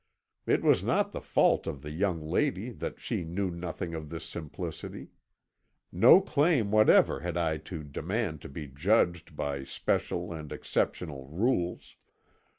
It 0.47 0.63
was 0.63 0.83
not 0.83 1.11
the 1.11 1.21
fault 1.21 1.67
of 1.67 1.83
the 1.83 1.91
young 1.91 2.23
lady 2.23 2.71
that 2.71 2.99
she 2.99 3.23
knew 3.23 3.51
nothing 3.51 3.93
of 3.93 4.09
this 4.09 4.25
simplicity. 4.25 5.11
No 5.91 6.21
claim 6.21 6.71
whatever 6.71 7.19
had 7.19 7.37
I 7.37 7.57
to 7.69 7.83
demand 7.83 8.41
to 8.41 8.49
be 8.49 8.65
judged 8.65 9.35
by 9.35 9.63
special 9.63 10.33
and 10.33 10.51
exceptional 10.51 11.27
rules. 11.27 11.97